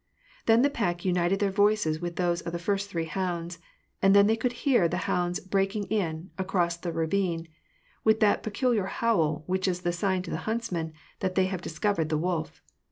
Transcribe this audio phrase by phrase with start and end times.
[0.47, 3.59] Then the pack united their voices with those of the first three hounds;
[4.01, 7.45] and then they could hear the hounds breaking in, across the ravine,^
[8.03, 12.09] with that peculiar howl which is the sign to the huntsman that they have discovered
[12.09, 12.63] the wolf.